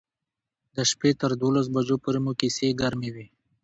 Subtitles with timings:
[0.75, 3.25] د شپې تر دولس بجو پورې مو کیسې ګرمې وې.